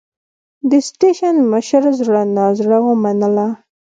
د 0.69 0.71
سټېشن 0.87 1.35
مشر 1.51 1.83
زړه 1.99 2.21
نازړه 2.37 2.77
ومنله. 2.83 3.47